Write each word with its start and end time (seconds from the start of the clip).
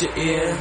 Your 0.00 0.10
ear? 0.18 0.54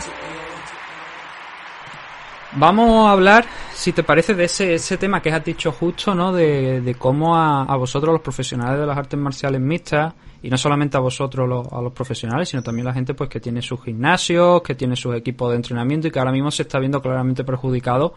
Vamos 2.53 3.07
a 3.07 3.11
hablar, 3.11 3.45
si 3.73 3.91
te 3.91 4.03
parece, 4.03 4.33
de 4.33 4.45
ese, 4.45 4.73
ese 4.73 4.97
tema 4.97 5.21
que 5.21 5.31
has 5.31 5.43
dicho 5.43 5.71
justo, 5.71 6.15
¿no? 6.15 6.31
De, 6.31 6.81
de 6.81 6.95
cómo 6.95 7.35
a, 7.35 7.63
a, 7.63 7.75
vosotros, 7.75 8.13
los 8.13 8.21
profesionales 8.21 8.79
de 8.79 8.87
las 8.87 8.97
artes 8.97 9.19
marciales 9.19 9.61
mixtas, 9.61 10.13
y 10.41 10.49
no 10.49 10.57
solamente 10.57 10.95
a 10.95 11.01
vosotros, 11.01 11.47
los, 11.47 11.67
a 11.71 11.81
los 11.81 11.91
profesionales, 11.91 12.47
sino 12.49 12.63
también 12.63 12.87
a 12.87 12.91
la 12.91 12.93
gente 12.93 13.13
pues 13.13 13.29
que 13.29 13.39
tiene 13.39 13.61
sus 13.61 13.83
gimnasios, 13.83 14.61
que 14.61 14.75
tiene 14.75 14.95
sus 14.95 15.15
equipos 15.15 15.51
de 15.51 15.57
entrenamiento 15.57 16.07
y 16.07 16.11
que 16.11 16.19
ahora 16.19 16.31
mismo 16.31 16.49
se 16.51 16.63
está 16.63 16.79
viendo 16.79 17.01
claramente 17.01 17.43
perjudicado 17.43 18.13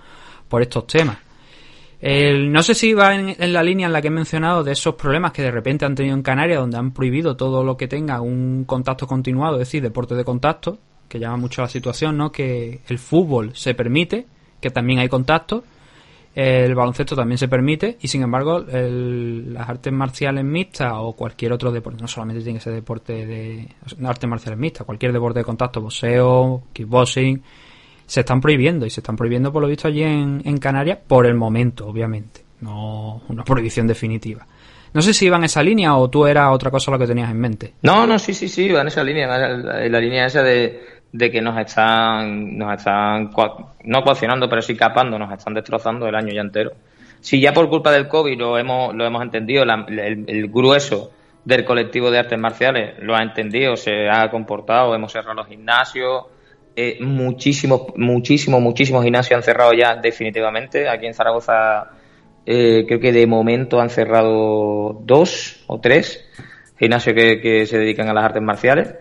por 0.49 0.63
estos 0.63 0.87
temas. 0.87 1.19
No 2.03 2.63
sé 2.65 2.75
si 2.75 2.95
va 2.95 3.15
en, 3.15 3.37
en, 3.39 3.53
la 3.53 3.63
línea 3.63 3.87
en 3.87 3.93
la 3.93 4.03
que 4.03 4.09
he 4.09 4.11
mencionado 4.11 4.65
de 4.65 4.73
esos 4.73 4.97
problemas 4.97 5.31
que 5.31 5.43
de 5.43 5.53
repente 5.53 5.85
han 5.85 5.95
tenido 5.95 6.17
en 6.17 6.23
Canarias, 6.23 6.59
donde 6.59 6.77
han 6.77 6.91
prohibido 6.93 7.37
todo 7.37 7.63
lo 7.63 7.77
que 7.77 7.87
tenga 7.87 8.21
un 8.21 8.65
contacto 8.65 9.07
continuado, 9.07 9.55
es 9.55 9.69
decir, 9.69 9.83
deporte 9.83 10.17
de 10.17 10.25
contacto, 10.25 10.79
que 11.09 11.21
llama 11.21 11.37
mucho 11.37 11.63
la 11.63 11.69
situación, 11.69 12.17
¿no? 12.17 12.33
Que 12.33 12.81
el 12.89 12.99
fútbol 12.99 13.55
se 13.55 13.75
permite, 13.75 14.27
que 14.61 14.71
también 14.71 14.99
hay 14.99 15.09
contacto, 15.09 15.63
el 16.35 16.75
baloncesto 16.75 17.15
también 17.15 17.39
se 17.39 17.47
permite, 17.47 17.99
y 18.01 18.09
sin 18.09 18.23
embargo, 18.23 18.65
el, 18.67 19.55
las 19.55 19.69
artes 19.69 19.93
marciales 19.93 20.45
mixtas 20.45 20.95
o 20.97 21.13
cualquier 21.13 21.53
otro 21.53 21.71
deporte, 21.71 22.01
no 22.01 22.09
solamente 22.09 22.43
tiene 22.43 22.59
que 22.59 22.65
ser 22.65 22.73
deporte 22.73 23.27
de 23.27 23.69
artes 24.05 24.29
marciales 24.29 24.59
mixtas, 24.59 24.87
cualquier 24.87 25.13
deporte 25.13 25.39
de 25.39 25.45
contacto, 25.45 25.81
boxeo, 25.81 26.65
kickboxing, 26.73 27.43
se 28.13 28.21
están 28.21 28.43
prohibiendo 28.43 28.85
y 28.85 28.91
se 28.91 29.01
están 29.01 29.17
prohibiendo 29.17 29.51
por 29.51 29.63
lo 29.63 29.69
visto 29.69 29.89
allí 29.89 30.03
en, 30.03 30.43
en 30.45 30.59
Canarias 30.59 30.99
por 31.09 31.25
el 31.25 31.33
momento, 31.33 31.87
obviamente, 31.87 32.43
no 32.61 33.23
una 33.31 33.43
prohibición 33.43 33.87
definitiva. 33.87 34.47
No 34.93 35.01
sé 35.01 35.15
si 35.15 35.25
iba 35.25 35.39
en 35.39 35.45
esa 35.45 35.63
línea 35.63 35.97
o 35.97 36.11
tú 36.11 36.27
era 36.27 36.51
otra 36.51 36.71
cosa 36.71 36.91
lo 36.91 36.99
que 36.99 37.07
tenías 37.07 37.31
en 37.31 37.41
mente. 37.41 37.73
No, 37.81 38.07
no, 38.07 38.19
sí, 38.19 38.35
sí, 38.35 38.49
sí, 38.49 38.69
va 38.69 38.83
en 38.83 38.89
esa 38.89 39.03
línea, 39.03 39.25
en 39.47 39.91
la 39.91 39.99
línea 39.99 40.27
esa 40.27 40.43
de, 40.43 40.85
de 41.11 41.31
que 41.31 41.41
nos 41.41 41.59
están, 41.59 42.59
nos 42.59 42.77
están, 42.77 43.31
no 43.85 44.03
coaccionando, 44.03 44.47
pero 44.47 44.61
sí 44.61 44.77
capando, 44.77 45.19
nos 45.19 45.33
están 45.33 45.55
destrozando 45.55 46.07
el 46.07 46.15
año 46.15 46.35
ya 46.35 46.43
entero. 46.43 46.73
Si 47.19 47.41
ya 47.41 47.55
por 47.55 47.71
culpa 47.71 47.91
del 47.93 48.09
COVID 48.09 48.39
lo 48.39 48.59
hemos, 48.59 48.95
lo 48.95 49.07
hemos 49.07 49.23
entendido, 49.23 49.65
la, 49.65 49.87
el 49.89 50.49
grueso 50.49 51.13
del 51.47 51.65
colectivo 51.65 52.11
de 52.11 52.19
artes 52.19 52.39
marciales 52.39 52.99
lo 52.99 53.17
ha 53.17 53.23
entendido, 53.23 53.75
se 53.75 54.11
ha 54.11 54.31
comportado, 54.31 54.95
hemos 54.95 55.13
cerrado 55.13 55.33
los 55.33 55.47
gimnasios, 55.47 56.25
eh, 56.75 56.99
muchísimos, 57.01 57.83
muchísimos, 57.97 58.61
muchísimos 58.61 59.05
gimnasios 59.05 59.37
han 59.37 59.43
cerrado 59.43 59.73
ya 59.73 59.97
definitivamente. 59.97 60.89
Aquí 60.89 61.07
en 61.07 61.15
Zaragoza 61.15 61.91
eh, 62.47 62.85
creo 62.87 63.01
que 63.01 63.13
de 63.13 63.27
momento 63.27 63.81
han 63.81 63.91
cerrado 63.91 64.99
dos 65.03 65.65
o 65.67 65.81
tres 65.81 66.29
gimnasios 66.79 67.15
que, 67.15 67.67
se 67.67 67.79
dedican 67.79 68.09
a 68.09 68.15
las 68.15 68.25
artes 68.25 68.43
marciales. 68.43 68.95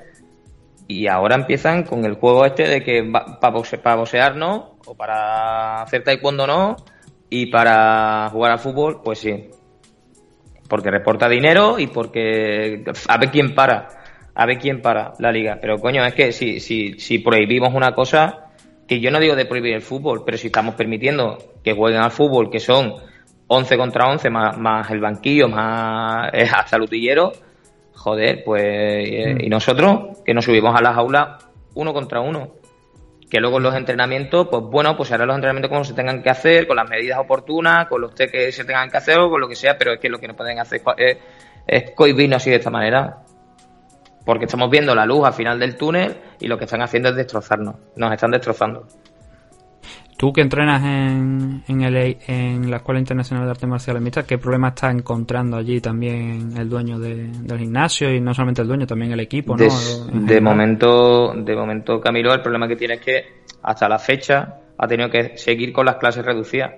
Y 0.88 1.08
ahora 1.08 1.36
empiezan 1.36 1.84
con 1.84 2.04
el 2.04 2.16
juego 2.16 2.46
este 2.46 2.68
de 2.68 2.84
que 2.84 3.10
para 3.40 3.54
boxe, 3.54 3.78
boxear 3.78 4.36
no, 4.36 4.76
o 4.86 4.94
para 4.96 5.84
hacer 5.84 6.04
taekwondo 6.04 6.46
no, 6.46 6.76
y 7.30 7.46
para 7.46 8.30
jugar 8.30 8.52
al 8.52 8.60
fútbol, 8.60 9.02
pues 9.02 9.20
sí. 9.20 9.50
Porque 10.68 10.92
reporta 10.92 11.30
dinero 11.30 11.80
y 11.80 11.88
porque 11.88 12.84
a 13.08 13.18
ver 13.18 13.32
quién 13.32 13.56
para 13.56 14.01
a 14.34 14.46
ver 14.46 14.58
quién 14.60 14.82
para 14.82 15.14
la 15.20 15.32
liga. 15.32 15.58
Pero 15.62 15.78
coño, 15.80 16.06
es 16.06 16.14
que 16.14 16.32
si, 16.32 16.60
si, 16.60 17.00
si 17.00 17.20
prohibimos 17.20 17.74
una 17.74 17.94
cosa, 17.94 18.52
que 18.88 19.00
yo 19.00 19.12
no 19.12 19.20
digo 19.20 19.36
de 19.36 19.46
prohibir 19.46 19.74
el 19.74 19.82
fútbol, 19.82 20.24
pero 20.26 20.38
si 20.38 20.48
estamos 20.48 20.76
permitiendo 20.76 21.38
que 21.64 21.74
jueguen 21.74 22.02
al 22.02 22.12
fútbol, 22.12 22.50
que 22.50 22.60
son 22.60 22.96
11 23.48 23.78
contra 23.78 24.10
11, 24.10 24.30
más, 24.30 24.58
más 24.58 24.90
el 24.92 25.00
banquillo, 25.00 25.48
más 25.48 26.30
hasta 26.54 26.76
el 26.78 26.82
utillero, 26.84 27.32
joder, 27.94 28.44
pues. 28.44 28.64
Eh, 28.64 29.38
y 29.42 29.50
nosotros, 29.50 30.20
que 30.26 30.34
nos 30.34 30.46
subimos 30.46 30.76
a 30.76 30.82
las 30.82 30.98
aulas 30.98 31.46
uno 31.76 31.94
contra 31.94 32.20
uno. 32.22 32.54
Que 33.30 33.40
luego 33.40 33.62
los 33.62 33.74
entrenamientos, 33.76 34.50
pues 34.50 34.62
bueno, 34.64 34.98
pues 34.98 35.10
hará 35.14 35.26
los 35.26 35.36
entrenamientos 35.36 35.70
como 35.70 35.86
se 35.86 35.94
tengan 35.94 36.22
que 36.22 36.30
hacer, 36.30 36.68
con 36.68 36.76
las 36.76 36.90
medidas 36.90 37.18
oportunas, 37.18 37.88
con 37.88 38.02
los 38.02 38.14
test 38.14 38.34
que 38.34 38.52
se 38.52 38.66
tengan 38.66 38.90
que 38.90 38.98
hacer 38.98 39.20
o 39.20 39.30
con 39.30 39.40
lo 39.40 39.48
que 39.48 39.56
sea, 39.56 39.78
pero 39.78 39.94
es 39.94 40.00
que 40.02 40.10
lo 40.10 40.20
que 40.20 40.28
no 40.28 40.36
pueden 40.36 40.60
hacer 40.60 40.82
es, 40.98 41.18
es 41.66 41.92
cohibirnos 41.92 42.42
así 42.42 42.50
de 42.50 42.58
esta 42.58 42.70
manera 42.70 43.24
porque 44.32 44.46
estamos 44.46 44.70
viendo 44.70 44.96
la 44.96 45.06
luz 45.06 45.26
al 45.26 45.34
final 45.34 45.60
del 45.60 45.76
túnel 45.76 46.16
y 46.40 46.48
lo 46.48 46.58
que 46.58 46.64
están 46.64 46.82
haciendo 46.82 47.10
es 47.10 47.18
destrozarnos, 47.18 47.76
nos 47.98 48.14
están 48.14 48.32
destrozando. 48.32 48.88
Tú 50.18 50.32
que 50.32 50.40
entrenas 50.40 50.82
en, 50.86 51.66
en, 51.68 51.82
el, 51.82 52.18
en 52.28 52.72
la 52.72 52.78
Escuela 52.78 53.02
Internacional 53.02 53.44
de 53.44 53.52
Artes 53.52 53.68
Marciales 53.68 54.02
Mixtas, 54.02 54.24
¿qué 54.24 54.38
problema 54.38 54.70
está 54.70 54.90
encontrando 54.90 55.58
allí 55.58 55.82
también 55.82 56.54
el 56.58 56.70
dueño 56.70 56.98
de, 56.98 57.28
del 57.28 57.60
gimnasio 57.60 58.10
y 58.10 58.22
no 58.22 58.34
solamente 58.34 58.62
el 58.62 58.70
dueño, 58.70 58.88
también 58.88 59.12
el 59.12 59.20
equipo? 59.20 59.58
¿no? 59.58 59.66
De, 59.66 59.70
de 60.34 60.40
momento, 60.40 61.34
de 61.36 61.54
momento, 61.54 62.00
Camilo, 62.00 62.34
el 62.34 62.42
problema 62.42 62.70
que 62.70 62.78
tiene 62.78 62.94
es 62.94 63.02
que 63.02 63.24
hasta 63.64 63.90
la 63.90 64.00
fecha 64.00 64.60
ha 64.78 64.88
tenido 64.88 65.10
que 65.10 65.38
seguir 65.38 65.74
con 65.74 65.86
las 65.86 65.98
clases 65.98 66.24
reducidas 66.26 66.72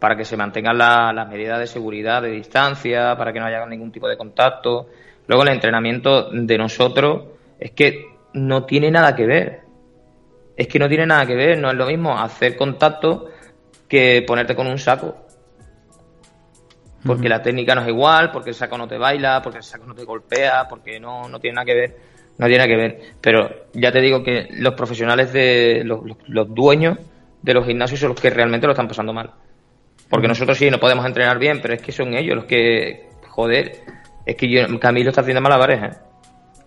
para 0.00 0.16
que 0.16 0.24
se 0.24 0.38
mantengan 0.38 0.78
la, 0.78 1.12
las 1.12 1.28
medidas 1.28 1.58
de 1.58 1.66
seguridad, 1.66 2.22
de 2.22 2.30
distancia, 2.30 3.14
para 3.18 3.34
que 3.34 3.38
no 3.40 3.44
haya 3.44 3.66
ningún 3.66 3.92
tipo 3.92 4.08
de 4.08 4.16
contacto. 4.16 4.86
Luego 5.26 5.42
el 5.42 5.50
entrenamiento 5.50 6.30
de 6.30 6.58
nosotros 6.58 7.24
es 7.58 7.72
que 7.72 8.06
no 8.34 8.64
tiene 8.64 8.90
nada 8.90 9.14
que 9.14 9.26
ver. 9.26 9.60
Es 10.56 10.68
que 10.68 10.78
no 10.78 10.88
tiene 10.88 11.06
nada 11.06 11.26
que 11.26 11.34
ver, 11.34 11.58
no 11.58 11.70
es 11.70 11.76
lo 11.76 11.86
mismo 11.86 12.18
hacer 12.18 12.56
contacto 12.56 13.28
que 13.88 14.24
ponerte 14.26 14.54
con 14.54 14.66
un 14.66 14.78
saco. 14.78 15.16
Porque 17.04 17.22
uh 17.22 17.26
-huh. 17.26 17.28
la 17.28 17.42
técnica 17.42 17.74
no 17.74 17.82
es 17.82 17.88
igual, 17.88 18.30
porque 18.32 18.50
el 18.50 18.56
saco 18.56 18.78
no 18.78 18.88
te 18.88 18.98
baila, 18.98 19.40
porque 19.42 19.58
el 19.58 19.64
saco 19.64 19.86
no 19.86 19.94
te 19.94 20.04
golpea, 20.04 20.66
porque 20.68 20.98
no, 20.98 21.28
no 21.28 21.38
tiene 21.38 21.56
nada 21.56 21.64
que 21.66 21.74
ver. 21.74 21.96
No 22.38 22.46
tiene 22.46 22.58
nada 22.58 22.68
que 22.68 22.76
ver. 22.76 23.00
Pero 23.20 23.66
ya 23.74 23.92
te 23.92 24.00
digo 24.00 24.22
que 24.22 24.48
los 24.52 24.74
profesionales 24.74 25.32
de 25.32 25.82
los, 25.84 26.04
los, 26.04 26.16
los 26.26 26.54
dueños 26.54 26.98
de 27.42 27.54
los 27.54 27.66
gimnasios 27.66 28.00
son 28.00 28.10
los 28.10 28.20
que 28.20 28.30
realmente 28.30 28.66
lo 28.66 28.72
están 28.72 28.88
pasando 28.88 29.12
mal. 29.12 29.30
Porque 30.08 30.28
nosotros 30.28 30.58
sí 30.58 30.70
no 30.70 30.78
podemos 30.78 31.04
entrenar 31.06 31.38
bien, 31.38 31.60
pero 31.60 31.74
es 31.74 31.82
que 31.82 31.92
son 31.92 32.14
ellos 32.14 32.36
los 32.36 32.44
que, 32.44 33.08
joder, 33.28 33.72
es 34.26 34.36
que 34.36 34.50
yo, 34.50 34.80
Camilo 34.80 35.10
está 35.10 35.20
haciendo 35.20 35.40
malabares, 35.40 35.82
¿eh? 35.82 35.98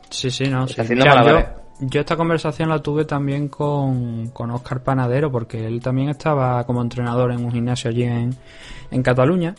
Sí, 0.10 0.32
sí, 0.32 0.46
no. 0.46 0.64
Está 0.64 0.76
sí. 0.76 0.82
haciendo 0.82 1.04
Mira, 1.06 1.16
malabares. 1.16 1.50
Yo, 1.82 1.88
yo, 1.90 2.00
esta 2.00 2.16
conversación 2.16 2.70
la 2.70 2.82
tuve 2.82 3.04
también 3.04 3.50
con, 3.50 4.30
con 4.30 4.50
Oscar 4.52 4.82
Panadero, 4.82 5.30
porque 5.30 5.68
él 5.68 5.82
también 5.82 6.10
estaba 6.10 6.64
como 6.64 6.82
entrenador 6.82 7.34
en 7.34 7.44
un 7.44 7.52
gimnasio 7.52 7.90
allí 7.90 8.04
en, 8.04 8.34
en 8.90 9.04
Cataluña. 9.04 9.54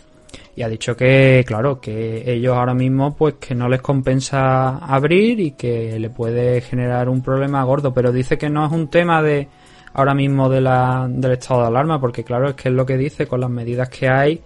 Y 0.57 0.63
ha 0.63 0.69
dicho 0.69 0.97
que, 0.97 1.45
claro, 1.47 1.81
que 1.81 2.33
ellos 2.33 2.57
ahora 2.57 2.75
mismo, 2.75 3.15
pues 3.15 3.35
que 3.35 3.55
no 3.55 3.69
les 3.69 3.83
compensa 3.83 4.79
abrir 4.79 5.39
y 5.39 5.53
que 5.53 5.99
le 5.99 6.09
puede 6.09 6.63
generar 6.63 7.09
un 7.09 7.23
problema 7.23 7.63
gordo. 7.65 7.93
Pero 7.93 8.13
dice 8.13 8.39
que 8.39 8.49
no 8.49 8.65
es 8.65 8.73
un 8.73 8.89
tema 8.89 9.23
de 9.23 9.49
ahora 9.93 10.15
mismo 10.15 10.49
de 10.49 10.61
la, 10.63 11.07
del 11.09 11.33
estado 11.33 11.63
de 11.63 11.67
alarma, 11.67 12.01
porque 12.01 12.25
claro, 12.25 12.49
es 12.49 12.55
que 12.55 12.69
es 12.71 12.75
lo 12.75 12.87
que 12.87 12.97
dice 12.97 13.27
con 13.27 13.41
las 13.41 13.51
medidas 13.51 13.89
que 13.89 14.09
hay 14.09 14.41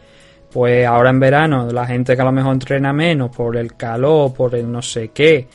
pues 0.55 0.87
ahora 0.87 1.11
en 1.11 1.19
verano 1.19 1.67
la 1.73 1.85
gente 1.85 2.15
que 2.15 2.23
a 2.23 2.25
lo 2.25 2.31
mejor 2.31 2.53
entrena 2.53 2.93
menos 2.93 3.35
por 3.35 3.57
el 3.57 3.75
calor, 3.75 4.33
por 4.33 4.55
el 4.55 4.71
no 4.71 4.83
sé 4.83 5.09
qué, 5.09 5.49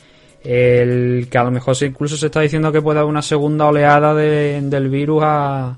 el 0.44 1.26
que 1.30 1.38
a 1.38 1.44
lo 1.44 1.50
mejor 1.50 1.74
incluso 1.80 2.18
se 2.18 2.26
está 2.26 2.42
diciendo 2.42 2.70
que 2.70 2.82
puede 2.82 2.98
haber 2.98 3.08
una 3.08 3.22
segunda 3.22 3.64
oleada 3.64 4.12
de, 4.12 4.60
del 4.60 4.90
virus 4.90 5.22
a, 5.24 5.74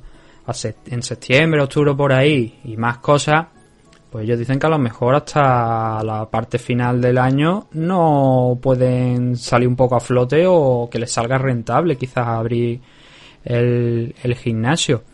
en 0.86 1.02
septiembre, 1.04 1.62
octubre 1.62 1.94
por 1.94 2.12
ahí 2.12 2.58
y 2.64 2.76
más 2.76 2.98
cosas, 2.98 3.46
pues 4.10 4.24
ellos 4.24 4.40
dicen 4.40 4.58
que 4.58 4.66
a 4.66 4.70
lo 4.70 4.78
mejor 4.78 5.14
hasta 5.14 6.02
la 6.02 6.28
parte 6.28 6.58
final 6.58 7.00
del 7.00 7.16
año 7.16 7.68
no 7.74 8.58
pueden 8.60 9.36
salir 9.36 9.68
un 9.68 9.76
poco 9.76 9.94
a 9.94 10.00
flote 10.00 10.46
o 10.48 10.88
que 10.90 10.98
les 10.98 11.12
salga 11.12 11.38
rentable 11.38 11.96
quizás 11.96 12.26
abrir 12.26 12.80
el, 13.44 14.16
el 14.20 14.34
gimnasio. 14.34 15.04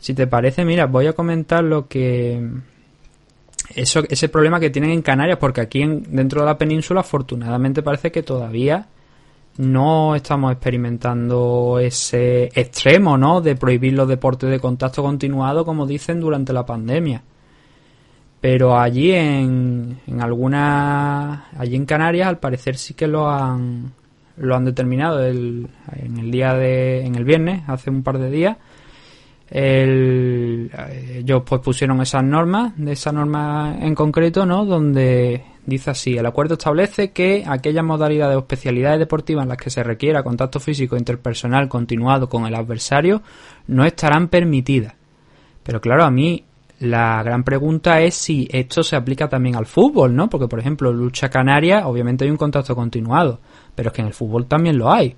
Si 0.00 0.12
te 0.12 0.26
parece, 0.26 0.64
mira, 0.64 0.86
voy 0.86 1.06
a 1.06 1.12
comentar 1.12 1.62
lo 1.62 1.86
que 1.86 2.42
eso, 3.74 4.02
ese 4.08 4.28
problema 4.28 4.60
que 4.60 4.70
tienen 4.70 4.90
en 4.90 5.02
Canarias, 5.02 5.38
porque 5.38 5.60
aquí 5.60 5.82
en, 5.82 6.02
dentro 6.14 6.40
de 6.40 6.46
la 6.46 6.58
península 6.58 7.00
afortunadamente 7.00 7.82
parece 7.82 8.12
que 8.12 8.22
todavía 8.22 8.88
no 9.56 10.14
estamos 10.14 10.52
experimentando 10.52 11.78
ese 11.78 12.50
extremo, 12.54 13.16
¿no? 13.16 13.40
De 13.40 13.54
prohibir 13.54 13.92
los 13.92 14.08
deportes 14.08 14.50
de 14.50 14.58
contacto 14.58 15.02
continuado, 15.02 15.64
como 15.64 15.86
dicen, 15.86 16.20
durante 16.20 16.52
la 16.52 16.66
pandemia. 16.66 17.22
Pero 18.40 18.78
allí 18.78 19.12
en, 19.12 20.00
en 20.06 20.20
alguna 20.20 21.46
allí 21.56 21.76
en 21.76 21.86
Canarias 21.86 22.28
al 22.28 22.38
parecer 22.38 22.76
sí 22.76 22.94
que 22.94 23.06
lo 23.06 23.30
han 23.30 23.92
lo 24.36 24.56
han 24.56 24.64
determinado 24.64 25.24
el, 25.24 25.68
en 25.96 26.18
el 26.18 26.30
día 26.30 26.54
de 26.54 27.06
en 27.06 27.14
el 27.14 27.24
viernes 27.24 27.62
hace 27.68 27.88
un 27.88 28.02
par 28.02 28.18
de 28.18 28.30
días 28.30 28.56
el, 29.54 30.68
ellos 31.14 31.44
pues 31.46 31.60
pusieron 31.60 32.00
esas 32.02 32.24
normas 32.24 32.72
de 32.76 32.90
esa 32.90 33.12
norma 33.12 33.78
en 33.80 33.94
concreto 33.94 34.44
no 34.44 34.64
donde 34.64 35.44
dice 35.64 35.92
así 35.92 36.18
el 36.18 36.26
acuerdo 36.26 36.54
establece 36.54 37.12
que 37.12 37.44
aquellas 37.46 37.84
modalidades 37.84 38.34
o 38.34 38.40
especialidades 38.40 38.98
deportivas 38.98 39.44
en 39.44 39.50
las 39.50 39.58
que 39.58 39.70
se 39.70 39.84
requiera 39.84 40.24
contacto 40.24 40.58
físico 40.58 40.96
interpersonal 40.96 41.68
continuado 41.68 42.28
con 42.28 42.46
el 42.46 42.54
adversario 42.56 43.22
no 43.68 43.84
estarán 43.84 44.26
permitidas 44.26 44.94
pero 45.62 45.80
claro 45.80 46.02
a 46.02 46.10
mí 46.10 46.42
la 46.80 47.22
gran 47.22 47.44
pregunta 47.44 48.00
es 48.00 48.16
si 48.16 48.48
esto 48.50 48.82
se 48.82 48.96
aplica 48.96 49.28
también 49.28 49.54
al 49.54 49.64
fútbol, 49.64 50.14
¿no? 50.14 50.28
Porque, 50.28 50.48
por 50.48 50.58
ejemplo, 50.58 50.92
lucha 50.92 51.30
canaria, 51.30 51.86
obviamente 51.86 52.24
hay 52.24 52.32
un 52.32 52.36
contacto 52.36 52.74
continuado, 52.74 53.40
pero 53.76 53.88
es 53.88 53.94
que 53.94 54.02
en 54.02 54.08
el 54.08 54.12
fútbol 54.12 54.46
también 54.46 54.76
lo 54.76 54.92
hay. 54.92 55.14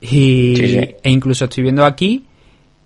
Y, 0.00 0.56
Sí, 0.56 0.68
sí. 0.68 0.78
E 1.02 1.10
incluso 1.10 1.44
estoy 1.44 1.62
viendo 1.62 1.84
aquí 1.84 2.26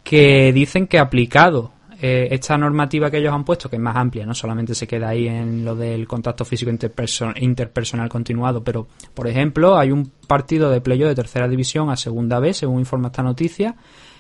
que 0.03 0.53
dicen 0.53 0.87
que 0.87 0.99
aplicado 0.99 1.73
eh, 2.03 2.29
esta 2.31 2.57
normativa 2.57 3.11
que 3.11 3.19
ellos 3.19 3.33
han 3.35 3.45
puesto, 3.45 3.69
que 3.69 3.77
es 3.77 3.83
más 3.83 3.97
amplia, 3.97 4.25
no 4.25 4.35
solamente 4.35 4.75
se 4.75 4.87
queda 4.87 5.09
ahí 5.11 5.29
en 5.29 5.65
lo 5.65 5.77
del 5.77 6.09
contacto 6.09 6.45
físico 6.45 6.71
interperso- 6.71 7.35
interpersonal 7.37 8.09
continuado, 8.09 8.65
pero, 8.65 8.87
por 9.13 9.29
ejemplo, 9.29 9.77
hay 9.77 9.91
un 9.91 10.11
partido 10.27 10.71
de 10.71 10.81
playoff 10.81 11.09
de 11.11 11.15
tercera 11.15 11.47
división 11.47 11.91
a 11.91 11.97
segunda 11.97 12.41
vez, 12.41 12.57
según 12.57 12.79
informa 12.81 13.09
esta 13.09 13.23
noticia, 13.23 13.77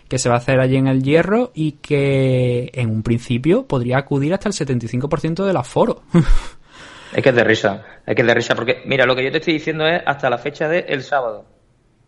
que 0.09 0.19
se 0.19 0.29
va 0.29 0.35
a 0.35 0.39
hacer 0.39 0.61
allí 0.61 0.77
en 0.77 0.89
el 0.89 1.03
Hierro 1.03 1.53
y 1.55 1.73
que 1.73 2.71
en 2.75 2.91
un 2.91 3.03
principio 3.03 3.67
podría 3.67 3.99
acudir 3.99 4.35
hasta 4.35 4.49
el 4.49 4.55
75% 4.55 5.45
del 5.45 5.57
aforo. 5.57 6.03
Es 7.13 7.25
que 7.25 7.31
es 7.31 7.35
de 7.35 7.43
risa, 7.43 7.85
es 8.07 8.15
que 8.15 8.23
es 8.23 8.29
de 8.29 8.35
risa, 8.35 8.55
porque 8.55 8.83
mira, 8.87 9.05
lo 9.05 9.17
que 9.17 9.25
yo 9.25 9.33
te 9.33 9.39
estoy 9.39 9.55
diciendo 9.55 9.85
es 9.85 10.01
hasta 10.07 10.31
la 10.31 10.39
fecha 10.39 10.69
del 10.69 11.03
sábado. 11.03 11.45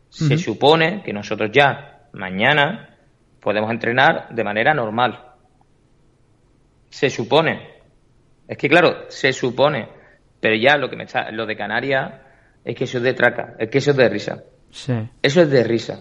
Se 0.09 0.39
supone 0.39 1.03
que 1.03 1.13
nosotros 1.13 1.51
ya, 1.53 2.07
mañana, 2.13 2.92
podemos 3.43 3.71
entrenar 3.71 4.29
de 4.31 4.45
manera 4.45 4.73
normal. 4.73 5.27
Se 6.89 7.11
supone. 7.11 7.69
Es 8.49 8.57
que 8.57 8.69
claro, 8.69 9.07
se 9.09 9.33
supone. 9.33 9.89
Pero 10.41 10.57
ya 10.57 10.77
lo 10.77 10.89
que 10.89 10.97
me 10.97 11.05
está, 11.05 11.31
lo 11.31 11.45
de 11.47 11.57
Canarias, 11.57 12.13
es 12.65 12.75
que 12.77 12.85
eso 12.85 12.99
es 12.99 13.05
de 13.05 13.15
traca, 13.15 13.55
es 13.59 13.69
que 13.71 13.79
eso 13.79 13.91
es 13.93 13.97
de 13.97 14.09
risa. 14.09 14.43
sí. 14.71 14.93
Eso 15.23 15.43
es 15.43 15.51
de 15.51 15.65
risa. 15.65 16.01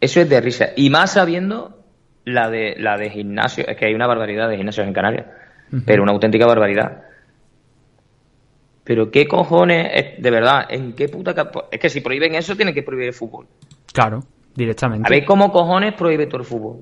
Eso 0.00 0.20
es 0.20 0.28
de 0.28 0.40
risa. 0.40 0.68
Y 0.76 0.90
más 0.90 1.12
sabiendo 1.12 1.82
la 2.24 2.50
de, 2.50 2.74
la 2.78 2.96
de 2.98 3.10
gimnasio. 3.10 3.66
Es 3.66 3.76
que 3.76 3.86
hay 3.86 3.94
una 3.94 4.06
barbaridad 4.06 4.48
de 4.48 4.56
gimnasios 4.56 4.86
en 4.86 4.92
Canarias. 4.92 5.26
Pero 5.86 6.02
una 6.02 6.12
auténtica 6.12 6.46
barbaridad. 6.46 7.02
Pero 8.84 9.10
qué 9.10 9.26
cojones, 9.26 9.90
es- 9.94 10.22
de 10.22 10.30
verdad, 10.30 10.66
en 10.68 10.92
qué 10.92 11.08
puta... 11.08 11.34
Es 11.70 11.80
que 11.80 11.88
si 11.88 12.00
prohíben 12.00 12.34
eso, 12.34 12.54
tienen 12.54 12.74
que 12.74 12.82
prohibir 12.82 13.08
el 13.08 13.14
fútbol. 13.14 13.46
Claro, 13.92 14.20
directamente. 14.54 15.06
A 15.06 15.10
ver 15.10 15.24
cómo 15.24 15.50
cojones 15.52 15.94
prohíbe 15.94 16.26
todo 16.26 16.40
el 16.40 16.46
fútbol. 16.46 16.78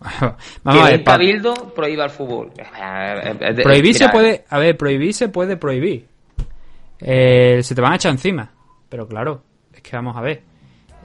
Vamos 0.62 0.80
que 0.82 0.88
a 0.88 0.90
ver, 0.92 1.04
pa- 1.04 1.12
cabildo 1.12 1.54
prohíba 1.74 2.04
el 2.04 2.10
fútbol. 2.10 2.52
Eh, 2.56 3.54
prohibir 3.62 3.94
se 3.94 4.08
puede, 4.08 4.44
a 4.48 4.58
ver, 4.58 4.76
prohibir 4.76 5.12
se 5.14 5.28
puede 5.28 5.56
prohibir. 5.56 6.06
Eh, 7.00 7.60
se 7.62 7.74
te 7.74 7.80
van 7.80 7.92
a 7.92 7.96
echar 7.96 8.12
encima. 8.12 8.50
Pero 8.88 9.06
claro, 9.06 9.42
es 9.72 9.80
que 9.82 9.94
vamos 9.96 10.16
a 10.16 10.20
ver. 10.20 10.42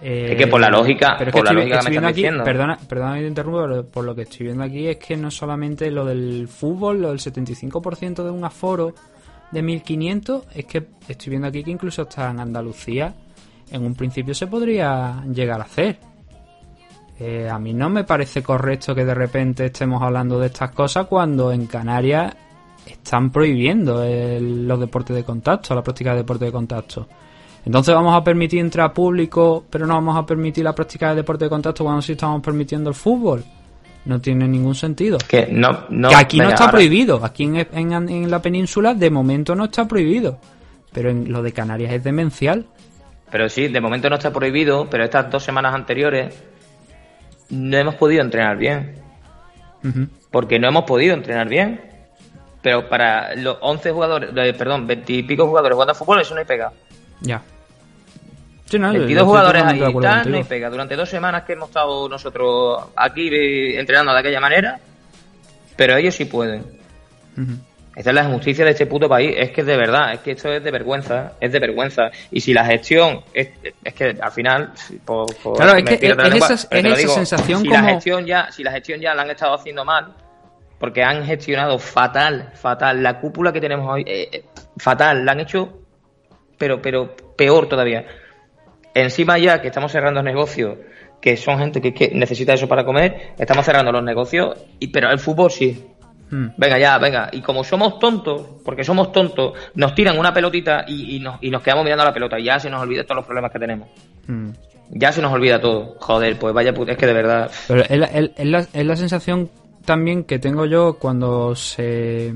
Eh, 0.02 0.32
Es 0.32 0.38
que 0.38 0.48
por 0.48 0.60
la 0.60 0.70
lógica- 0.70 1.16
pero 1.18 1.30
es 1.30 1.34
por 1.34 1.42
que 1.42 1.46
la 1.46 1.52
estoy- 1.52 1.56
lógica 1.56 1.76
que 1.76 1.80
estoy 1.80 1.90
me 1.96 2.12
viendo 2.14 2.30
estás 2.30 2.42
aquí. 2.42 2.46
Perdona, 2.46 2.78
perdona 2.90 3.16
que 3.16 3.22
te 3.22 3.28
interrumpa, 3.28 3.62
pero 3.68 3.86
por 3.88 4.04
lo 4.06 4.16
que 4.16 4.22
estoy 4.24 4.46
viendo 4.48 4.64
aquí 4.64 4.88
es 4.88 4.98
que 4.98 5.16
no 5.18 5.32
solamente 5.32 5.92
lo 5.92 6.06
del 6.06 6.48
fútbol, 6.48 7.02
lo 7.02 7.10
del 7.10 7.20
75% 7.20 8.24
de 8.24 8.30
un 8.30 8.44
aforo 8.44 8.94
de 9.52 9.62
1500, 9.62 10.44
es 10.54 10.66
que 10.66 10.86
estoy 11.08 11.30
viendo 11.32 11.48
aquí 11.48 11.64
que 11.64 11.72
incluso 11.72 12.02
hasta 12.02 12.30
en 12.32 12.40
Andalucía 12.40 13.14
en 13.72 13.86
un 13.86 13.96
principio 13.96 14.34
se 14.34 14.48
podría 14.48 15.24
llegar 15.34 15.60
a 15.62 15.64
hacer. 15.64 15.98
Eh, 17.20 17.48
a 17.50 17.58
mí 17.60 17.74
no 17.74 17.90
me 17.90 18.04
parece 18.04 18.44
correcto 18.44 18.94
que 18.94 19.06
de 19.06 19.14
repente 19.14 19.66
estemos 19.68 20.02
hablando 20.02 20.38
de 20.40 20.48
estas 20.48 20.72
cosas 20.72 21.06
cuando 21.08 21.52
en 21.52 21.66
Canarias 21.66 22.36
están 22.86 23.32
prohibiendo 23.32 24.04
el- 24.04 24.68
los 24.68 24.80
deportes 24.80 25.16
de 25.16 25.24
contacto, 25.24 25.74
la 25.74 25.82
práctica 25.82 26.12
de 26.12 26.18
deportes 26.18 26.48
de 26.48 26.52
contacto. 26.52 27.08
Entonces 27.66 27.96
vamos 27.96 28.14
a 28.16 28.24
permitir 28.24 28.60
entrar 28.60 28.94
público, 28.94 29.64
pero 29.70 29.88
no 29.88 29.94
vamos 29.96 30.18
a 30.18 30.26
permitir 30.26 30.64
la 30.64 30.76
práctica 30.76 31.10
de 31.10 31.16
deporte 31.16 31.46
de 31.46 31.50
contacto 31.50 31.84
cuando 31.84 32.02
sí 32.02 32.12
estamos 32.12 32.42
permitiendo 32.42 32.90
el 32.90 32.96
fútbol. 32.96 33.44
No 34.06 34.22
tiene 34.22 34.48
ningún 34.48 34.76
sentido. 34.76 35.18
Que 35.28 35.48
no, 35.52 35.86
no, 35.90 36.10
que 36.10 36.16
aquí 36.16 36.38
no 36.38 36.50
está 36.50 36.66
ahora- 36.66 36.74
prohibido. 36.74 37.26
Aquí 37.26 37.46
en, 37.46 37.56
en- 37.56 38.10
en 38.10 38.30
la 38.30 38.40
península 38.40 38.94
de 38.94 39.10
momento 39.10 39.56
no 39.56 39.66
está 39.66 39.88
prohibido. 39.88 40.38
Pero 40.94 41.10
en 41.10 41.32
lo 41.32 41.42
de 41.42 41.52
Canarias 41.54 41.92
es 41.94 42.04
demencial. 42.04 42.68
Pero 43.32 43.50
sí, 43.50 43.68
de 43.68 43.82
momento 43.82 44.10
no 44.10 44.16
está 44.16 44.32
prohibido, 44.32 44.88
pero 44.90 45.04
estas 45.04 45.30
dos 45.30 45.44
semanas 45.44 45.74
anteriores 45.74 46.34
no 47.50 47.78
hemos 47.78 47.96
podido 47.96 48.22
entrenar 48.22 48.58
bien. 48.58 48.96
Porque 50.32 50.58
no 50.60 50.68
hemos 50.68 50.84
podido 50.86 51.14
entrenar 51.14 51.48
bien. 51.48 51.82
Pero 52.62 52.90
para 52.90 53.36
los 53.36 53.58
11 53.62 53.92
jugadores, 53.92 54.30
eh, 54.36 54.54
perdón, 54.58 54.88
20 54.88 55.14
y 55.14 55.24
pico 55.24 55.46
jugadores 55.46 55.76
jugando 55.76 55.92
a 55.92 55.96
fútbol, 55.96 56.22
eso 56.22 56.34
no 56.34 56.40
hay 56.40 56.46
pega. 56.46 56.72
Ya. 57.22 57.42
Sí, 58.66 58.80
no, 58.80 58.88
yo- 58.88 58.94
yo 58.94 59.00
22 59.06 59.10
estoy 59.22 59.26
jugadores 59.28 59.62
ahí, 59.64 59.80
contigo. 59.80 60.02
no 60.32 60.38
hay 60.38 60.44
pega. 60.44 60.70
Durante 60.72 60.96
dos 60.96 61.08
semanas 61.10 61.44
que 61.44 61.54
hemos 61.54 61.70
estado 61.70 62.10
nosotros 62.10 62.84
aquí 62.96 63.28
eh, 63.32 63.80
entrenando 63.80 64.12
de 64.14 64.20
aquella 64.20 64.40
manera, 64.40 64.80
pero 65.76 65.96
ellos 65.98 66.16
sí 66.16 66.26
pueden. 66.26 66.62
Ujú. 67.38 67.54
Esta 67.96 68.10
es 68.10 68.16
la 68.16 68.24
injusticia 68.26 68.66
de 68.66 68.72
este 68.72 68.86
puto 68.88 69.08
país. 69.08 69.34
Es 69.38 69.52
que 69.52 69.64
de 69.64 69.78
verdad, 69.78 70.14
es 70.14 70.20
que 70.20 70.32
esto 70.32 70.52
es 70.52 70.62
de 70.62 70.70
vergüenza, 70.72 71.34
es 71.40 71.52
de 71.52 71.60
vergüenza. 71.60 72.12
Y 72.30 72.42
si 72.42 72.54
la 72.54 72.66
gestión, 72.66 73.22
es, 73.34 73.50
es 73.84 73.94
que 73.94 74.18
al 74.20 74.32
final, 74.32 74.74
por, 75.06 75.34
por- 75.38 75.56
Claro, 75.56 75.78
es 75.78 75.86
que 75.86 75.94
es- 76.08 76.18
es 76.28 76.34
esa- 76.38 76.68
es 76.88 76.94
sensación 77.14 77.62
si 77.62 77.68
como- 77.70 77.82
la 77.82 77.90
gestión 77.94 78.26
ya, 78.26 78.52
si 78.52 78.64
la 78.64 78.72
gestión 78.72 79.00
ya 79.00 79.16
la 79.16 79.22
han 79.22 79.30
estado 79.32 79.54
haciendo 79.54 79.86
mal, 79.86 80.14
porque 80.78 81.04
han 81.04 81.26
gestionado 81.26 81.80
fatal, 81.80 82.52
fatal 82.54 83.02
la 83.02 83.18
cúpula 83.22 83.54
que 83.54 83.62
tenemos 83.62 83.90
hoy, 83.90 84.04
eh, 84.06 84.28
eh, 84.30 84.44
fatal, 84.78 85.24
la 85.26 85.32
han 85.32 85.40
hecho, 85.40 85.80
pero, 86.58 86.82
pero 86.82 87.16
peor 87.38 87.70
todavía. 87.70 88.06
Encima 88.94 89.38
ya 89.38 89.62
que 89.62 89.68
estamos 89.70 89.92
cerrando 89.92 90.22
negocios, 90.22 90.78
que 91.22 91.38
son 91.38 91.60
gente 91.60 91.82
que, 91.82 91.94
que 91.94 92.12
necesita 92.14 92.54
eso 92.54 92.68
para 92.68 92.84
comer, 92.86 93.34
estamos 93.38 93.66
cerrando 93.66 93.92
los 93.92 94.04
negocios, 94.04 94.58
y 94.80 94.88
pero 94.90 95.10
el 95.12 95.20
fútbol 95.20 95.50
sí. 95.50 95.92
Mm. 96.32 96.48
Venga, 96.58 96.80
ya, 96.80 96.98
venga. 96.98 97.30
Y 97.32 97.42
como 97.42 97.64
somos 97.64 98.00
tontos, 98.00 98.42
porque 98.66 98.84
somos 98.84 99.12
tontos, 99.12 99.54
nos 99.76 99.94
tiran 99.94 100.18
una 100.18 100.34
pelotita 100.34 100.84
y, 100.88 101.16
y 101.16 101.20
nos, 101.20 101.38
y 101.42 101.50
nos 101.52 101.62
quedamos 101.62 101.84
mirando 101.84 102.04
la 102.04 102.14
pelota. 102.14 102.40
Y 102.40 102.46
ya 102.46 102.60
se 102.60 102.70
nos 102.70 102.82
olvida 102.82 103.04
todos 103.04 103.18
los 103.18 103.26
problemas 103.26 103.52
que 103.52 103.60
tenemos. 103.60 103.88
Mm. 104.28 104.50
Ya 104.92 105.12
se 105.12 105.22
nos 105.22 105.32
olvida 105.34 105.60
todo. 105.60 105.96
Joder, 106.00 106.38
pues 106.38 106.54
vaya 106.54 106.74
puta, 106.74 106.92
es 106.94 106.98
que 106.98 107.08
de 107.08 107.14
verdad. 107.14 107.50
Pero 107.68 107.82
es 107.82 107.98
la, 107.98 108.06
es 108.08 108.46
la- 108.46 108.68
es 108.74 108.86
la 108.86 108.96
sensación 108.96 109.50
también 109.86 110.24
que 110.26 110.40
tengo 110.40 110.66
yo 110.66 110.96
cuando 111.00 111.56
se... 111.56 112.34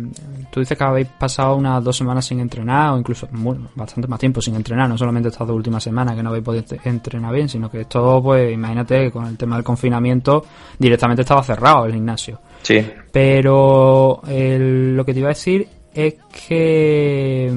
Tú 0.51 0.59
dices 0.61 0.77
que 0.77 0.83
habéis 0.83 1.07
pasado 1.07 1.55
unas 1.55 1.83
dos 1.83 1.97
semanas 1.97 2.25
sin 2.25 2.39
entrenar, 2.39 2.93
o 2.93 2.97
incluso 2.97 3.27
bueno, 3.31 3.69
bastante 3.75 4.07
más 4.07 4.19
tiempo 4.19 4.41
sin 4.41 4.55
entrenar, 4.55 4.87
no 4.87 4.97
solamente 4.97 5.29
estas 5.29 5.47
dos 5.47 5.55
últimas 5.55 5.83
semanas 5.83 6.15
que 6.15 6.23
no 6.23 6.29
habéis 6.29 6.43
podido 6.45 6.63
entrenar 6.85 7.33
bien, 7.33 7.49
sino 7.49 7.69
que 7.69 7.81
esto, 7.81 8.21
pues 8.23 8.53
imagínate, 8.53 9.03
que 9.05 9.11
con 9.11 9.25
el 9.25 9.37
tema 9.37 9.55
del 9.55 9.65
confinamiento 9.65 10.45
directamente 10.77 11.23
estaba 11.23 11.43
cerrado 11.43 11.85
el 11.85 11.93
gimnasio. 11.93 12.39
Sí. 12.61 12.85
Pero 13.11 14.21
el- 14.27 14.95
lo 14.95 15.03
que 15.05 15.13
te 15.13 15.19
iba 15.19 15.27
a 15.29 15.33
decir 15.33 15.67
es 15.93 16.15
que... 16.47 17.51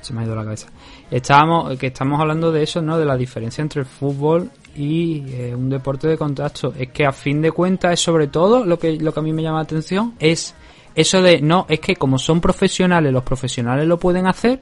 Se 0.00 0.12
me 0.12 0.22
ha 0.22 0.24
ido 0.24 0.34
la 0.34 0.44
cabeza. 0.44 0.68
Estábamos, 1.10 1.78
que 1.78 1.88
estamos 1.88 2.20
hablando 2.20 2.50
de 2.50 2.62
eso, 2.62 2.82
¿no? 2.82 2.98
De 2.98 3.04
la 3.04 3.16
diferencia 3.16 3.62
entre 3.62 3.80
el 3.80 3.86
fútbol 3.86 4.50
y 4.76 5.24
eh, 5.32 5.54
un 5.54 5.68
deporte 5.70 6.08
de 6.08 6.16
contacto. 6.16 6.72
Es 6.78 6.88
que 6.90 7.04
a 7.06 7.12
fin 7.12 7.40
de 7.42 7.52
cuentas 7.52 7.92
es 7.94 8.00
sobre 8.00 8.28
todo 8.28 8.64
lo 8.64 8.78
que, 8.78 8.92
lo 8.98 9.12
que 9.12 9.20
a 9.20 9.22
mí 9.22 9.32
me 9.32 9.42
llama 9.42 9.58
la 9.58 9.64
atención 9.64 10.14
es 10.18 10.54
eso 10.94 11.22
de, 11.22 11.40
no, 11.40 11.66
es 11.68 11.80
que 11.80 11.96
como 11.96 12.18
son 12.18 12.40
profesionales, 12.40 13.12
los 13.12 13.22
profesionales 13.22 13.86
lo 13.86 13.98
pueden 13.98 14.26
hacer, 14.26 14.60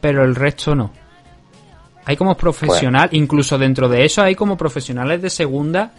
pero 0.00 0.24
el 0.24 0.34
resto 0.34 0.74
no. 0.74 0.90
Hay 2.04 2.16
como 2.16 2.36
profesional, 2.36 3.08
incluso 3.12 3.56
dentro 3.58 3.88
de 3.88 4.04
eso 4.04 4.22
hay 4.22 4.34
como 4.34 4.56
profesionales 4.56 5.22
de 5.22 5.30
segunda 5.30 5.92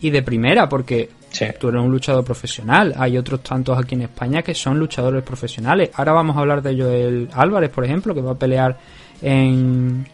y 0.00 0.10
de 0.10 0.22
primera, 0.22 0.68
porque 0.68 1.10
Sí. 1.30 1.46
tú 1.58 1.68
eres 1.68 1.80
un 1.82 1.90
luchador 1.90 2.24
profesional. 2.24 2.94
Hay 2.98 3.16
otros 3.16 3.42
tantos 3.42 3.78
aquí 3.78 3.94
en 3.94 4.02
España 4.02 4.42
que 4.42 4.54
son 4.54 4.78
luchadores 4.78 5.22
profesionales. 5.22 5.90
Ahora 5.94 6.12
vamos 6.12 6.36
a 6.36 6.40
hablar 6.40 6.60
de 6.62 6.76
Joel 6.76 7.28
Álvarez, 7.34 7.70
por 7.70 7.84
ejemplo, 7.84 8.14
que 8.14 8.20
va 8.20 8.32
a 8.32 8.38
pelear 8.38 8.78
en. 9.22 10.06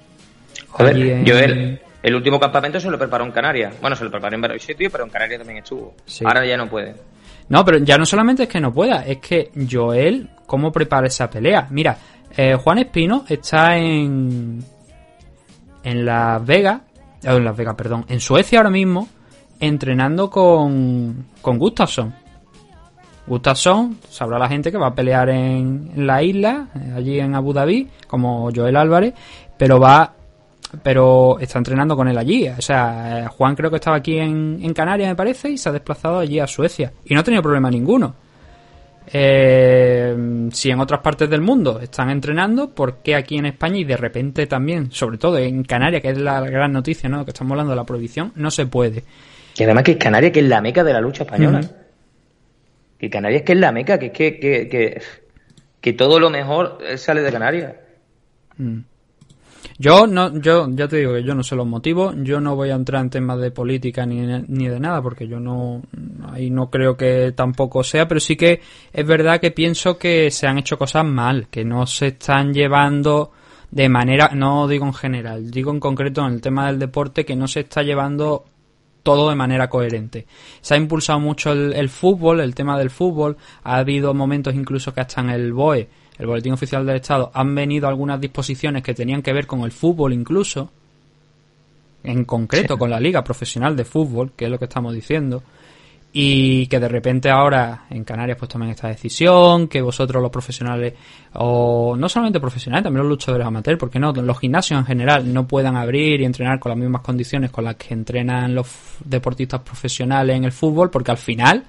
Joder, 0.69 0.97
en- 0.97 1.27
Joel, 1.27 1.81
el 2.03 2.15
último 2.15 2.39
campamento 2.39 2.79
se 2.81 2.91
lo 2.91 2.99
preparó 2.99 3.25
en 3.25 3.33
Canarias. 3.33 3.75
Bueno, 3.81 3.97
se 3.97 4.05
lo 4.05 4.11
preparó 4.11 4.35
en 4.37 4.43
varios 4.43 4.63
sitios, 4.63 4.91
pero 4.93 5.05
en 5.05 5.11
Canarias 5.11 5.39
también 5.41 5.59
estuvo. 5.59 5.95
Sí. 6.07 6.25
Ahora 6.25 6.47
ya 6.47 6.57
no 6.57 6.69
puede. 6.69 6.95
No, 7.49 7.65
pero 7.65 7.79
ya 7.79 7.97
no 7.97 8.05
solamente 8.05 8.43
es 8.45 8.49
que 8.49 8.61
no 8.61 8.73
pueda, 8.73 9.05
es 9.07 9.19
que 9.19 9.51
Joel, 9.71 10.29
¿cómo 10.47 10.71
prepara 10.71 11.07
esa 11.07 11.31
pelea? 11.31 11.67
Mira, 11.71 11.97
eh, 12.37 12.55
Juan 12.57 12.79
Espino 12.79 13.25
está 13.29 13.77
en. 13.77 14.63
En 15.83 16.05
Las 16.05 16.45
Vegas. 16.45 16.83
eh, 17.23 17.35
en 17.35 17.45
Las 17.45 17.57
Vegas, 17.57 17.75
perdón. 17.75 18.05
En 18.09 18.21
Suecia 18.21 18.59
ahora 18.59 18.71
mismo. 18.71 19.09
entrenando 19.61 20.29
con, 20.31 21.27
con 21.41 21.59
Gustafsson. 21.59 22.15
Gustafsson, 23.27 23.99
sabrá 24.09 24.39
la 24.39 24.49
gente 24.49 24.71
que 24.71 24.79
va 24.79 24.89
a 24.89 24.95
pelear 24.95 25.29
en, 25.29 25.91
en 25.97 26.07
la 26.07 26.23
isla, 26.23 26.69
eh, 26.75 26.93
allí 26.97 27.19
en 27.21 27.35
Abu 27.35 27.53
Dhabi, 27.53 27.89
como 28.07 28.51
Joel 28.55 28.77
Álvarez, 28.77 29.13
pero 29.59 29.79
va 29.79 30.15
pero 30.83 31.39
está 31.39 31.59
entrenando 31.59 31.97
con 31.97 32.09
él 32.09 32.19
allí. 32.19 32.49
O 32.49 32.63
sea, 32.63 33.21
eh, 33.21 33.27
Juan 33.29 33.55
creo 33.55 33.71
que 33.71 33.77
estaba 33.77 33.97
aquí 33.97 34.19
en, 34.19 34.59
en 34.63 34.75
Canarias, 34.75 35.09
me 35.09 35.17
parece, 35.17 35.51
y 35.51 35.59
se 35.59 35.69
ha 35.69 35.73
desplazado 35.73 36.19
allí 36.19 36.39
a 36.39 36.47
Suecia. 36.47 36.93
Y 37.05 37.15
no 37.15 37.21
ha 37.21 37.25
tenido 37.25 37.43
problema 37.43 37.71
ninguno. 37.71 38.15
Eh, 39.11 40.49
si 40.53 40.71
en 40.71 40.81
otras 40.81 41.01
partes 41.01 41.31
del 41.31 41.41
mundo 41.41 41.81
están 41.81 42.11
entrenando, 42.11 42.75
¿por 42.75 42.99
qué 42.99 43.15
aquí 43.15 43.39
en 43.39 43.47
España 43.47 43.79
y 43.79 43.85
de 43.85 43.97
repente 43.97 44.47
también, 44.47 44.91
sobre 44.93 45.17
todo 45.17 45.39
en 45.39 45.65
Canarias, 45.65 46.03
que 46.03 46.11
es 46.11 46.19
la 46.19 46.41
gran 46.43 46.73
noticia, 46.73 47.09
¿no? 47.09 47.25
Que 47.25 47.31
estamos 47.31 47.53
hablando 47.53 47.71
de 47.71 47.77
la 47.77 47.85
prohibición, 47.85 48.33
no 48.37 48.51
se 48.51 48.67
puede. 48.67 49.05
Y 49.57 49.63
además 49.63 49.85
que 49.85 49.97
Canarias, 49.97 50.33
que 50.33 50.41
es 50.41 50.47
la 50.47 50.61
meca 50.61 50.85
de 50.85 50.93
la 50.93 51.01
lucha 51.01 51.25
española. 51.25 51.61
Que 52.99 53.09
Canarias 53.09 53.43
que 53.43 53.53
es 53.53 53.59
la 53.59 53.73
meca, 53.73 53.99
que 53.99 54.07
es 54.07 54.13
que, 54.13 54.39
que, 54.39 54.69
que, 54.69 55.01
que 55.81 55.93
todo 55.95 56.21
lo 56.21 56.29
mejor 56.29 56.79
sale 56.97 57.23
de 57.23 57.33
Canarias. 57.33 57.75
Mm. 58.59 58.81
Yo 59.81 60.09
no, 60.09 60.37
yo 60.41 60.67
ya 60.71 60.89
te 60.89 60.97
digo 60.97 61.15
que 61.15 61.23
yo 61.23 61.37
no 61.37 61.45
sé 61.45 61.55
los 61.55 61.67
motivos, 61.67 62.13
yo 62.25 62.41
no 62.41 62.57
voy 62.57 62.71
a 62.71 62.75
entrar 62.75 63.01
en 63.01 63.11
temas 63.11 63.39
de 63.39 63.53
política 63.53 64.05
ni, 64.05 64.17
ni 64.49 64.67
de 64.67 64.81
nada, 64.81 65.01
porque 65.01 65.29
yo 65.29 65.39
no, 65.39 65.83
ahí 66.33 66.51
no 66.51 66.69
creo 66.69 66.97
que 66.97 67.31
tampoco 67.31 67.85
sea, 67.85 68.09
pero 68.09 68.19
sí 68.19 68.35
que 68.35 68.61
es 68.93 69.07
verdad 69.07 69.41
que 69.41 69.53
pienso 69.53 69.97
que 69.97 70.33
se 70.33 70.49
han 70.49 70.59
hecho 70.59 70.77
cosas 70.79 71.05
mal, 71.05 71.47
que 71.49 71.65
no 71.65 71.87
se 71.87 72.09
están 72.09 72.53
llevando 72.53 73.31
de 73.71 73.89
manera, 73.89 74.31
no 74.35 74.67
digo 74.67 74.85
en 74.85 74.95
general, 74.95 75.49
digo 75.53 75.71
en 75.71 75.79
concreto 75.79 76.27
en 76.27 76.33
el 76.33 76.41
tema 76.41 76.67
del 76.67 76.81
deporte, 76.81 77.25
que 77.25 77.37
no 77.37 77.47
se 77.47 77.61
está 77.61 77.85
llevando 77.85 78.47
todo 79.05 79.31
de 79.31 79.37
manera 79.37 79.71
coherente. 79.71 80.27
Se 80.61 80.75
ha 80.75 80.77
impulsado 80.77 81.21
mucho 81.21 81.53
el, 81.53 81.73
el 81.73 81.89
fútbol, 81.89 82.41
el 82.41 82.57
tema 82.57 82.77
del 82.77 82.91
fútbol, 82.91 83.37
ha 83.63 83.77
habido 83.77 84.13
momentos 84.13 84.57
incluso 84.57 84.93
que 84.93 85.03
hasta 85.03 85.21
en 85.21 85.31
el 85.31 85.53
BOE 85.53 85.89
el 86.19 86.27
Boletín 86.27 86.53
Oficial 86.53 86.85
del 86.85 86.97
Estado, 86.97 87.31
han 87.33 87.55
venido 87.55 87.89
algunas 87.89 88.21
disposiciones 88.21 88.83
que 88.83 88.95
tenían 88.95 89.23
que 89.23 89.33
ver 89.33 89.47
con 89.47 89.61
el 89.61 89.73
fútbol 89.73 90.13
incluso, 90.13 90.71
en 92.03 92.25
concreto 92.25 92.79
con 92.79 92.91
la 92.91 93.01
Liga 93.01 93.23
Profesional 93.23 93.77
de 93.77 93.85
Fútbol, 93.85 94.33
que 94.37 94.47
es 94.47 94.51
lo 94.51 94.59
que 94.59 94.65
estamos 94.65 94.95
diciendo, 94.95 95.43
y 96.13 96.67
que 96.67 96.81
de 96.81 96.89
repente 96.89 97.31
ahora 97.31 97.85
en 97.91 98.03
Canarias 98.03 98.39
pues 98.39 98.49
tomen 98.49 98.71
esta 98.71 98.89
decisión, 98.89 99.69
que 99.69 99.83
vosotros 99.83 100.23
los 100.23 100.33
profesionales, 100.33 100.95
o 101.35 101.95
no 101.97 102.09
solamente 102.09 102.41
profesionales, 102.41 102.85
también 102.85 103.03
los 103.03 103.11
luchadores 103.11 103.47
amateurs, 103.47 103.79
porque 103.79 103.99
no, 103.99 104.13
los 104.13 104.39
gimnasios 104.39 104.81
en 104.81 104.87
general 104.87 105.33
no 105.33 105.47
puedan 105.47 105.77
abrir 105.77 106.21
y 106.21 106.25
entrenar 106.25 106.59
con 106.59 106.71
las 106.71 106.79
mismas 106.79 107.03
condiciones 107.03 107.51
con 107.51 107.65
las 107.65 107.77
que 107.77 107.95
entrenan 107.95 108.55
los 108.55 108.69
deportistas 109.05 109.61
profesionales 109.61 110.37
en 110.37 110.45
el 110.45 110.53
fútbol, 110.53 110.91
porque 110.91 111.11
al 111.11 111.19
final 111.19 111.65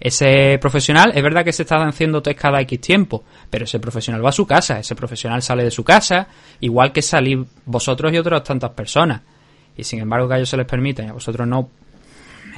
ese 0.00 0.58
profesional, 0.60 1.12
es 1.14 1.22
verdad 1.22 1.44
que 1.44 1.52
se 1.52 1.62
está 1.62 1.76
haciendo 1.86 2.22
test 2.22 2.38
cada 2.38 2.60
X 2.60 2.80
tiempo, 2.80 3.24
pero 3.50 3.64
ese 3.64 3.80
profesional 3.80 4.24
va 4.24 4.28
a 4.28 4.32
su 4.32 4.46
casa, 4.46 4.78
ese 4.78 4.94
profesional 4.94 5.42
sale 5.42 5.64
de 5.64 5.70
su 5.70 5.82
casa, 5.82 6.28
igual 6.60 6.92
que 6.92 7.02
salís 7.02 7.38
vosotros 7.64 8.12
y 8.12 8.18
otras 8.18 8.44
tantas 8.44 8.70
personas. 8.70 9.22
Y 9.76 9.84
sin 9.84 10.00
embargo 10.00 10.28
que 10.28 10.34
a 10.34 10.36
ellos 10.36 10.48
se 10.48 10.56
les 10.56 10.66
permite 10.66 11.02
y 11.02 11.06
a 11.06 11.12
vosotros 11.12 11.46
no, 11.46 11.68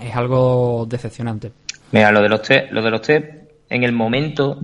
es 0.03 0.15
algo 0.15 0.87
decepcionante. 0.87 1.53
Mira, 1.93 2.13
lo 2.13 2.23
de 2.23 2.29
los 2.29 2.43
test, 2.43 2.73
lo 2.73 2.83
de 2.83 2.91
los 2.91 3.03
test 3.03 3.27
en 3.69 3.85
el 3.85 3.93
momento, 3.93 4.59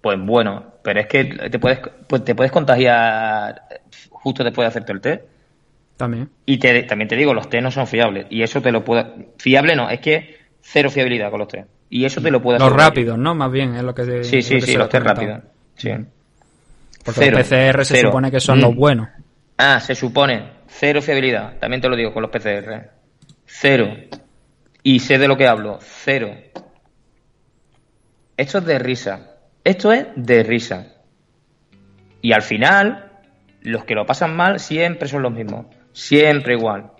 pues 0.00 0.18
bueno, 0.20 0.74
pero 0.82 1.00
es 1.00 1.06
que 1.06 1.24
te 1.24 1.58
puedes, 1.58 1.80
pues 2.08 2.24
te 2.24 2.34
puedes 2.34 2.52
contagiar 2.52 3.62
justo 4.10 4.44
después 4.44 4.64
de 4.64 4.68
hacerte 4.68 4.92
el 4.92 5.00
test. 5.00 5.22
También. 5.96 6.30
Y 6.46 6.58
te, 6.58 6.84
también 6.84 7.08
te 7.08 7.16
digo, 7.16 7.34
los 7.34 7.50
test 7.50 7.62
no 7.62 7.72
son 7.72 7.88
fiables. 7.88 8.26
Y 8.30 8.42
eso 8.42 8.62
te 8.62 8.70
lo 8.70 8.84
puedo... 8.84 9.04
Fiable 9.36 9.74
no, 9.74 9.90
es 9.90 9.98
que 9.98 10.36
cero 10.60 10.90
fiabilidad 10.90 11.30
con 11.30 11.40
los 11.40 11.48
test. 11.48 11.68
Y 11.90 12.04
eso 12.04 12.20
te 12.20 12.30
lo 12.30 12.42
puedo 12.42 12.58
Los 12.58 12.72
rápidos, 12.72 13.18
¿no? 13.18 13.34
Más 13.34 13.50
bien, 13.50 13.74
es 13.74 13.82
lo 13.82 13.94
que. 13.94 14.24
Sí, 14.24 14.42
sí, 14.42 14.60
sí, 14.60 14.76
los 14.76 14.88
test 14.88 15.04
rápidos. 15.04 15.40
Sí. 15.76 15.90
Porque 17.04 17.20
cero, 17.20 17.38
los 17.38 17.46
PCR 17.46 17.84
se 17.84 17.94
cero. 17.96 18.08
supone 18.10 18.30
que 18.30 18.40
son 18.40 18.58
mm. 18.58 18.62
los 18.62 18.74
buenos. 18.74 19.08
Ah, 19.56 19.80
se 19.80 19.94
supone. 19.94 20.58
Cero 20.66 21.00
fiabilidad. 21.00 21.58
También 21.58 21.80
te 21.80 21.88
lo 21.88 21.96
digo 21.96 22.12
con 22.12 22.22
los 22.22 22.30
PCR. 22.30 22.90
Cero. 23.46 23.88
Y 24.82 24.98
sé 25.00 25.18
de 25.18 25.28
lo 25.28 25.36
que 25.36 25.46
hablo. 25.46 25.78
Cero. 25.80 26.30
Esto 28.36 28.58
es 28.58 28.64
de 28.64 28.78
risa. 28.78 29.36
Esto 29.64 29.92
es 29.92 30.06
de 30.14 30.42
risa. 30.42 30.86
Y 32.20 32.32
al 32.32 32.42
final, 32.42 33.12
los 33.62 33.84
que 33.84 33.94
lo 33.94 34.06
pasan 34.06 34.36
mal 34.36 34.60
siempre 34.60 35.08
son 35.08 35.22
los 35.22 35.32
mismos. 35.32 35.66
Siempre 35.92 36.54
igual. 36.54 36.92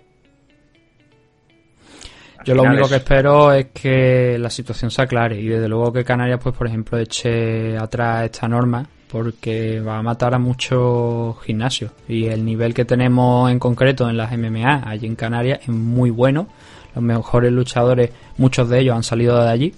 Yo 2.49 2.55
lo 2.55 2.63
único 2.63 2.89
que 2.89 2.95
espero 2.95 3.53
es 3.53 3.67
que 3.67 4.35
la 4.39 4.49
situación 4.49 4.89
se 4.89 5.03
aclare 5.03 5.39
y 5.39 5.47
desde 5.47 5.69
luego 5.69 5.93
que 5.93 6.03
Canarias, 6.03 6.39
pues 6.41 6.55
por 6.55 6.65
ejemplo, 6.65 6.97
eche 6.97 7.77
atrás 7.77 8.25
esta 8.25 8.47
norma 8.47 8.83
porque 9.07 9.79
va 9.81 9.99
a 9.99 10.01
matar 10.01 10.33
a 10.33 10.39
muchos 10.39 11.39
gimnasios 11.43 11.91
y 12.07 12.25
el 12.25 12.43
nivel 12.43 12.73
que 12.73 12.85
tenemos 12.85 13.51
en 13.51 13.59
concreto 13.59 14.09
en 14.09 14.17
las 14.17 14.35
MMA 14.35 14.81
allí 14.83 15.05
en 15.05 15.15
Canarias 15.15 15.59
es 15.61 15.69
muy 15.69 16.09
bueno. 16.09 16.47
Los 16.95 17.03
mejores 17.03 17.51
luchadores, 17.51 18.09
muchos 18.37 18.67
de 18.67 18.79
ellos 18.79 18.95
han 18.95 19.03
salido 19.03 19.39
de 19.43 19.47
allí 19.47 19.75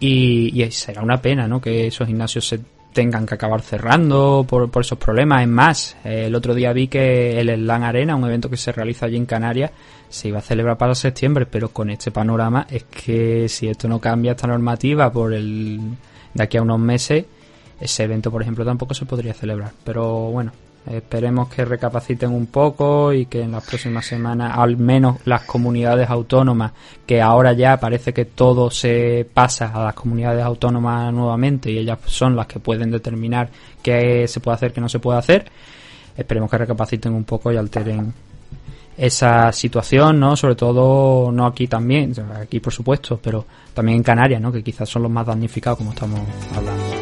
y, 0.00 0.62
y 0.62 0.70
será 0.70 1.02
una 1.02 1.20
pena, 1.20 1.46
¿no? 1.46 1.60
Que 1.60 1.88
esos 1.88 2.06
gimnasios 2.06 2.48
se 2.48 2.58
tengan 2.92 3.26
que 3.26 3.34
acabar 3.34 3.62
cerrando 3.62 4.44
por, 4.48 4.70
por 4.70 4.82
esos 4.82 4.98
problemas. 4.98 5.42
Es 5.42 5.48
más, 5.48 5.96
el 6.04 6.34
otro 6.34 6.54
día 6.54 6.72
vi 6.72 6.88
que 6.88 7.40
el 7.40 7.48
Slam 7.48 7.82
Arena, 7.82 8.16
un 8.16 8.24
evento 8.24 8.50
que 8.50 8.56
se 8.56 8.72
realiza 8.72 9.06
allí 9.06 9.16
en 9.16 9.26
Canarias, 9.26 9.70
se 10.08 10.28
iba 10.28 10.38
a 10.38 10.42
celebrar 10.42 10.76
para 10.76 10.94
septiembre, 10.94 11.46
pero 11.46 11.70
con 11.70 11.90
este 11.90 12.10
panorama 12.10 12.66
es 12.70 12.84
que 12.84 13.48
si 13.48 13.68
esto 13.68 13.88
no 13.88 13.98
cambia 13.98 14.32
esta 14.32 14.46
normativa 14.46 15.10
por 15.10 15.32
el 15.32 15.80
de 16.34 16.42
aquí 16.42 16.56
a 16.56 16.62
unos 16.62 16.78
meses, 16.78 17.24
ese 17.80 18.04
evento, 18.04 18.30
por 18.30 18.42
ejemplo, 18.42 18.64
tampoco 18.64 18.94
se 18.94 19.06
podría 19.06 19.34
celebrar. 19.34 19.72
Pero 19.84 20.30
bueno, 20.30 20.52
esperemos 20.86 21.48
que 21.48 21.64
recapaciten 21.64 22.30
un 22.30 22.46
poco 22.46 23.12
y 23.12 23.26
que 23.26 23.42
en 23.42 23.52
las 23.52 23.64
próximas 23.64 24.04
semanas, 24.04 24.52
al 24.56 24.76
menos 24.76 25.18
las 25.24 25.42
comunidades 25.42 26.10
autónomas, 26.10 26.72
que 27.06 27.20
ahora 27.20 27.52
ya 27.52 27.78
parece 27.78 28.12
que 28.12 28.24
todo 28.24 28.70
se 28.70 29.26
pasa 29.32 29.70
a 29.72 29.84
las 29.84 29.94
comunidades 29.94 30.44
autónomas 30.44 31.12
nuevamente 31.12 31.70
y 31.70 31.78
ellas 31.78 31.98
son 32.06 32.34
las 32.34 32.46
que 32.46 32.58
pueden 32.58 32.90
determinar 32.90 33.48
qué 33.82 34.26
se 34.26 34.40
puede 34.40 34.56
hacer, 34.56 34.72
qué 34.72 34.80
no 34.80 34.88
se 34.88 34.98
puede 34.98 35.18
hacer, 35.18 35.46
esperemos 36.16 36.50
que 36.50 36.58
recapaciten 36.58 37.12
un 37.12 37.24
poco 37.24 37.52
y 37.52 37.56
alteren 37.56 38.12
esa 38.96 39.50
situación, 39.52 40.20
¿no? 40.20 40.36
Sobre 40.36 40.54
todo, 40.54 41.32
no 41.32 41.46
aquí 41.46 41.66
también, 41.66 42.14
aquí 42.40 42.60
por 42.60 42.72
supuesto, 42.72 43.18
pero 43.22 43.46
también 43.72 43.96
en 43.96 44.02
Canarias, 44.02 44.40
¿no? 44.40 44.52
Que 44.52 44.62
quizás 44.62 44.88
son 44.88 45.02
los 45.02 45.10
más 45.10 45.26
damnificados 45.26 45.78
como 45.78 45.92
estamos 45.92 46.20
hablando. 46.54 47.01